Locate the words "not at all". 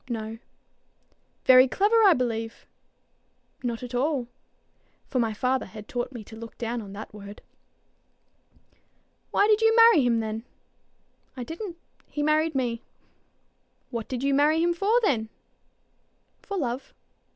3.61-4.27